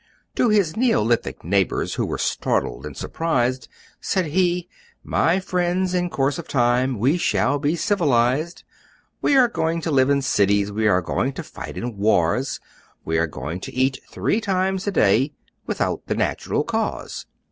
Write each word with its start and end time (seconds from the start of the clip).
To 0.33 0.49
his 0.49 0.75
Neolithic 0.75 1.43
neighbors, 1.43 1.93
Who 1.93 2.07
were 2.07 2.17
startled 2.17 2.87
and 2.87 2.97
surprised, 2.97 3.67
Said 3.99 4.25
he, 4.25 4.67
"My 5.03 5.39
friends, 5.39 5.93
in 5.93 6.09
course 6.09 6.39
of 6.39 6.47
time, 6.47 6.97
We 6.97 7.17
shall 7.17 7.59
be 7.59 7.75
civilized! 7.75 8.63
We 9.21 9.37
are 9.37 9.47
going 9.47 9.79
to 9.81 9.91
live 9.91 10.09
in 10.09 10.23
cities! 10.23 10.71
We 10.71 10.87
are 10.87 11.03
going 11.03 11.33
to 11.33 11.43
fight 11.43 11.77
in 11.77 11.97
wars! 11.97 12.59
We 13.05 13.19
are 13.19 13.27
going 13.27 13.59
to 13.59 13.73
eat 13.75 13.99
three 14.09 14.41
times 14.41 14.87
a 14.87 14.91
day 14.91 15.33
Without 15.67 16.07
the 16.07 16.15
natural 16.15 16.63
cause! 16.63 17.27